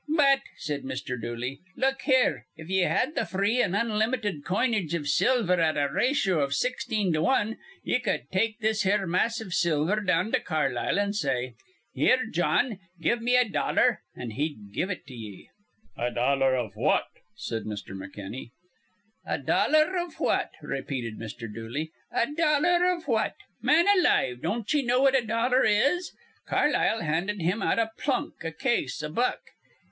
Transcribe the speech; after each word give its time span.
"But," 0.09 0.39
said 0.57 0.81
Mr. 0.81 1.21
Dooley, 1.21 1.59
"look 1.75 2.01
here: 2.01 2.47
if 2.57 2.67
ye 2.69 2.85
had 2.85 3.15
th' 3.15 3.29
free 3.29 3.61
an' 3.61 3.75
unlimited 3.75 4.43
coinage 4.43 4.95
iv 4.95 5.07
silver 5.07 5.61
at 5.61 5.77
a 5.77 5.93
ratio 5.93 6.43
iv 6.43 6.55
sixteen 6.55 7.13
to 7.13 7.21
wan, 7.21 7.59
ye 7.83 7.99
cud 7.99 8.21
take 8.31 8.57
this 8.61 8.81
here 8.81 9.05
mass 9.05 9.39
iv 9.39 9.53
silver 9.53 9.99
down 10.01 10.31
to 10.31 10.39
Carlisle, 10.39 10.99
an' 10.99 11.13
say, 11.13 11.53
'Here, 11.93 12.25
Jawn, 12.25 12.79
give 12.99 13.21
me 13.21 13.37
a 13.37 13.47
dollar'; 13.47 14.01
an' 14.15 14.31
he'd 14.31 14.55
have 14.55 14.65
to 14.69 14.73
give 14.73 14.89
it 14.89 15.05
to 15.05 15.13
ye." 15.13 15.51
"A 15.95 16.09
dollar 16.09 16.55
of 16.55 16.71
what?" 16.75 17.05
said 17.35 17.65
Mr. 17.65 17.95
McKenna. 17.95 18.45
"A 19.23 19.37
dollar 19.37 19.95
iv 19.95 20.15
what?" 20.19 20.49
repeated 20.63 21.19
Mr. 21.19 21.41
Dooley. 21.41 21.91
"A 22.11 22.25
dollar 22.35 22.83
iv 22.91 23.07
what? 23.07 23.35
Man 23.61 23.85
alive, 23.99 24.41
don't 24.41 24.73
ye 24.73 24.81
know 24.81 24.99
what 25.01 25.15
a 25.15 25.23
dollar 25.23 25.63
is? 25.63 26.11
Carlisle'd 26.47 27.03
hand 27.03 27.29
him 27.39 27.61
out 27.61 27.77
a 27.77 27.91
plunk, 27.99 28.43
a 28.43 28.51
case, 28.51 29.03
a 29.03 29.09
buck. 29.11 29.41